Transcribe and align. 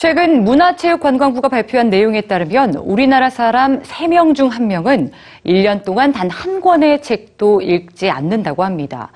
최근 0.00 0.44
문화체육관광부가 0.44 1.48
발표한 1.48 1.90
내용에 1.90 2.20
따르면 2.20 2.74
우리나라 2.76 3.30
사람 3.30 3.82
3명 3.82 4.36
중 4.36 4.48
1명은 4.48 5.10
1년 5.44 5.84
동안 5.84 6.12
단 6.12 6.30
한 6.30 6.60
권의 6.60 7.02
책도 7.02 7.62
읽지 7.62 8.08
않는다고 8.08 8.62
합니다. 8.62 9.10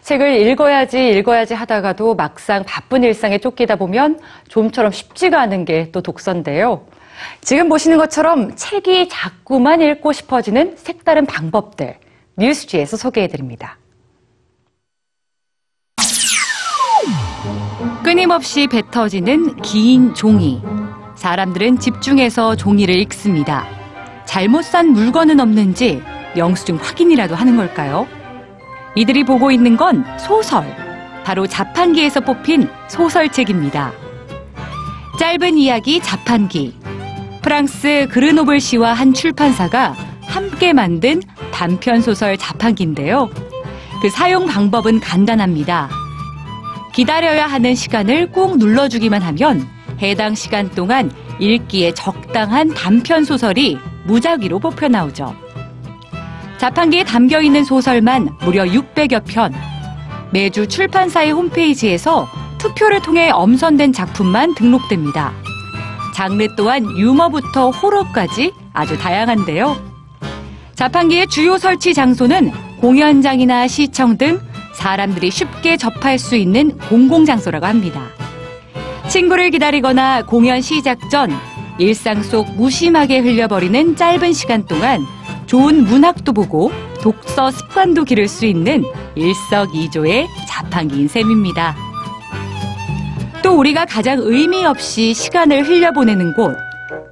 책을 0.00 0.40
읽어야지 0.46 1.10
읽어야지 1.10 1.52
하다가도 1.52 2.14
막상 2.14 2.64
바쁜 2.64 3.02
일상에 3.04 3.36
쫓기다 3.36 3.76
보면 3.76 4.20
좀처럼 4.48 4.90
쉽지가 4.90 5.38
않은 5.38 5.66
게 5.66 5.90
또 5.92 6.00
독서인데요. 6.00 6.86
지금 7.42 7.68
보시는 7.68 7.98
것처럼 7.98 8.56
책이 8.56 9.10
자꾸만 9.10 9.82
읽고 9.82 10.12
싶어지는 10.12 10.76
색다른 10.76 11.26
방법들 11.26 11.96
뉴스지에서 12.38 12.96
소개해드립니다. 12.96 13.76
끊임없이 18.02 18.66
뱉어지는 18.66 19.56
긴 19.56 20.14
종이. 20.14 20.62
사람들은 21.14 21.78
집중해서 21.78 22.56
종이를 22.56 22.96
읽습니다. 23.02 23.66
잘못 24.24 24.64
산 24.64 24.92
물건은 24.92 25.40
없는지 25.40 26.02
영수증 26.36 26.76
확인이라도 26.76 27.34
하는 27.34 27.56
걸까요? 27.56 28.06
이들이 28.94 29.24
보고 29.24 29.50
있는 29.50 29.76
건 29.76 30.04
소설. 30.18 30.64
바로 31.24 31.46
자판기에서 31.46 32.20
뽑힌 32.20 32.68
소설책입니다. 32.88 33.92
짧은 35.18 35.56
이야기 35.56 36.00
자판기. 36.00 36.76
프랑스 37.42 38.08
그르노블 38.10 38.60
씨와 38.60 38.92
한 38.92 39.14
출판사가 39.14 39.94
함께 40.22 40.72
만든 40.72 41.20
단편 41.52 42.00
소설 42.00 42.36
자판기인데요. 42.36 43.30
그 44.00 44.10
사용 44.10 44.46
방법은 44.46 45.00
간단합니다. 45.00 46.01
기다려야 46.92 47.46
하는 47.46 47.74
시간을 47.74 48.30
꾹 48.30 48.58
눌러주기만 48.58 49.22
하면 49.22 49.66
해당 50.00 50.34
시간 50.34 50.70
동안 50.70 51.10
읽기에 51.38 51.94
적당한 51.94 52.72
단편 52.74 53.24
소설이 53.24 53.78
무작위로 54.04 54.58
뽑혀 54.58 54.88
나오죠. 54.88 55.34
자판기에 56.58 57.04
담겨 57.04 57.40
있는 57.40 57.64
소설만 57.64 58.36
무려 58.40 58.64
600여 58.64 59.24
편. 59.26 59.52
매주 60.32 60.66
출판사의 60.66 61.32
홈페이지에서 61.32 62.28
투표를 62.58 63.02
통해 63.02 63.30
엄선된 63.30 63.92
작품만 63.92 64.54
등록됩니다. 64.54 65.32
장르 66.14 66.46
또한 66.56 66.84
유머부터 66.96 67.70
호러까지 67.70 68.52
아주 68.72 68.96
다양한데요. 68.98 69.76
자판기의 70.74 71.26
주요 71.26 71.58
설치 71.58 71.94
장소는 71.94 72.52
공연장이나 72.80 73.66
시청 73.66 74.16
등 74.16 74.40
사람들이 74.82 75.30
쉽게 75.30 75.76
접할 75.76 76.18
수 76.18 76.34
있는 76.34 76.76
공공장소라고 76.76 77.66
합니다. 77.66 78.02
친구를 79.08 79.50
기다리거나 79.50 80.24
공연 80.26 80.60
시작 80.60 80.98
전 81.08 81.30
일상 81.78 82.20
속 82.24 82.52
무심하게 82.56 83.20
흘려버리는 83.20 83.94
짧은 83.94 84.32
시간 84.32 84.66
동안 84.66 85.06
좋은 85.46 85.84
문학도 85.84 86.32
보고 86.32 86.72
독서 87.00 87.52
습관도 87.52 88.02
기를 88.02 88.26
수 88.26 88.44
있는 88.44 88.82
일석이조의 89.14 90.26
자판기인 90.48 91.06
셈입니다. 91.06 91.76
또 93.40 93.56
우리가 93.56 93.84
가장 93.84 94.18
의미 94.20 94.64
없이 94.64 95.14
시간을 95.14 95.62
흘려보내는 95.62 96.34
곳, 96.34 96.56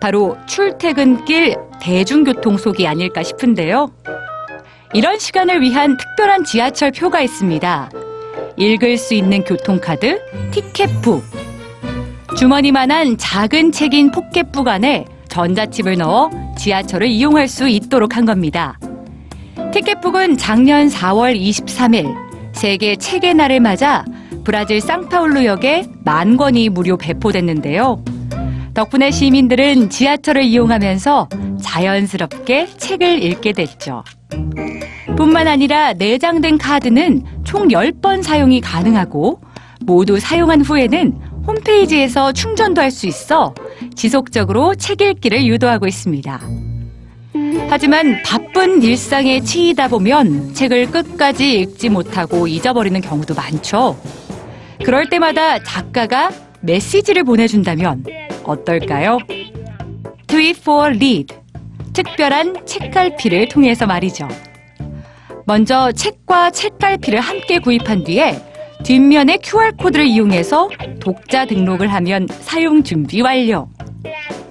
바로 0.00 0.36
출퇴근길 0.46 1.56
대중교통 1.80 2.56
속이 2.56 2.86
아닐까 2.88 3.22
싶은데요. 3.22 3.90
이런 4.92 5.18
시간을 5.20 5.60
위한 5.60 5.96
특별한 5.96 6.44
지하철 6.44 6.90
표가 6.90 7.20
있습니다. 7.20 7.90
읽을 8.56 8.96
수 8.98 9.14
있는 9.14 9.44
교통카드, 9.44 10.20
티켓북. 10.50 11.22
주머니만한 12.36 13.16
작은 13.16 13.70
책인 13.70 14.10
포켓북 14.10 14.66
안에 14.66 15.04
전자칩을 15.28 15.96
넣어 15.98 16.28
지하철을 16.58 17.06
이용할 17.06 17.46
수 17.46 17.68
있도록 17.68 18.16
한 18.16 18.24
겁니다. 18.24 18.78
티켓북은 19.72 20.36
작년 20.36 20.88
4월 20.88 21.40
23일 21.40 22.12
세계 22.52 22.96
책의 22.96 23.34
날을 23.34 23.60
맞아 23.60 24.04
브라질 24.42 24.80
상파울루역에 24.80 25.84
만 26.04 26.36
권이 26.36 26.68
무료 26.70 26.96
배포됐는데요. 26.96 28.02
덕분에 28.74 29.12
시민들은 29.12 29.90
지하철을 29.90 30.42
이용하면서 30.42 31.28
자연스럽게 31.70 32.66
책을 32.76 33.22
읽게 33.22 33.52
됐죠. 33.52 34.02
뿐만 35.16 35.46
아니라 35.46 35.92
내장된 35.92 36.58
카드는 36.58 37.22
총 37.44 37.68
10번 37.68 38.22
사용이 38.22 38.60
가능하고 38.60 39.40
모두 39.82 40.18
사용한 40.18 40.62
후에는 40.62 41.12
홈페이지에서 41.46 42.32
충전도 42.32 42.80
할 42.80 42.90
수 42.90 43.06
있어 43.06 43.54
지속적으로 43.94 44.74
책 44.74 45.00
읽기를 45.00 45.46
유도하고 45.46 45.86
있습니다. 45.86 46.40
하지만 47.68 48.20
바쁜 48.24 48.82
일상에 48.82 49.40
치이다 49.40 49.86
보면 49.88 50.52
책을 50.54 50.90
끝까지 50.90 51.60
읽지 51.60 51.88
못하고 51.88 52.48
잊어버리는 52.48 53.00
경우도 53.00 53.34
많죠. 53.34 53.96
그럴 54.84 55.08
때마다 55.08 55.62
작가가 55.62 56.30
메시지를 56.62 57.22
보내준다면 57.22 58.04
어떨까요? 58.42 59.18
Tweet 60.26 60.60
for 60.60 60.88
Read. 60.96 61.39
특별한 61.92 62.66
책갈피를 62.66 63.48
통해서 63.48 63.86
말이죠. 63.86 64.28
먼저 65.46 65.90
책과 65.92 66.50
책갈피를 66.50 67.20
함께 67.20 67.58
구입한 67.58 68.04
뒤에 68.04 68.40
뒷면에 68.84 69.38
QR코드를 69.42 70.06
이용해서 70.06 70.70
독자 71.00 71.44
등록을 71.44 71.92
하면 71.92 72.26
사용 72.30 72.82
준비 72.82 73.20
완료. 73.20 73.68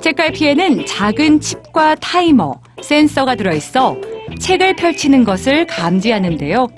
책갈피에는 0.00 0.86
작은 0.86 1.40
칩과 1.40 1.96
타이머, 1.96 2.60
센서가 2.82 3.34
들어있어 3.34 3.96
책을 4.40 4.76
펼치는 4.76 5.24
것을 5.24 5.66
감지하는데요. 5.66 6.68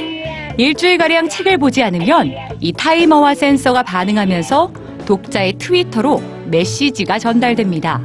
일주일가량 0.57 1.29
책을 1.29 1.59
보지 1.59 1.83
않으면 1.83 2.35
이 2.61 2.73
타이머와 2.73 3.35
센서가 3.35 3.83
반응하면서 3.83 4.73
독자의 5.07 5.55
트위터로 5.55 6.23
메시지가 6.47 7.19
전달됩니다. 7.19 8.01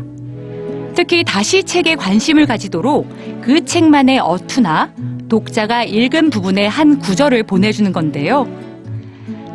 특히 0.95 1.25
다시 1.25 1.63
책에 1.63 1.95
관심을 1.95 2.45
가지도록 2.45 3.07
그 3.41 3.65
책만의 3.65 4.19
어투나 4.19 4.93
독자가 5.27 5.83
읽은 5.83 6.29
부분의 6.29 6.69
한 6.69 6.99
구절을 6.99 7.43
보내주는 7.43 7.91
건데요. 7.91 8.47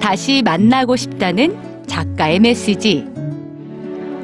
다시 0.00 0.42
만나고 0.42 0.96
싶다는 0.96 1.56
작가의 1.86 2.40
메시지. 2.40 3.06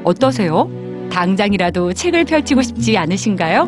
어떠세요? 0.04 0.70
당장이라도 1.10 1.94
책을 1.94 2.24
펼치고 2.24 2.60
싶지 2.60 2.98
않으신가요? 2.98 3.66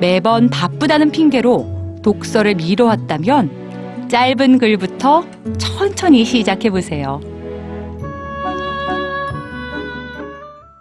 매번 0.00 0.50
바쁘다는 0.50 1.12
핑계로 1.12 2.00
독서를 2.02 2.56
미뤄왔다면 2.56 4.08
짧은 4.08 4.58
글부터 4.58 5.24
천천히 5.56 6.24
시작해보세요. 6.24 7.31